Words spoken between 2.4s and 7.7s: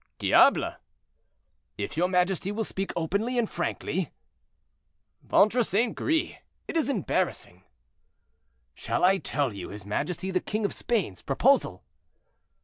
will speak openly and frankly?" "Ventre St. Gris, it is embarrassing."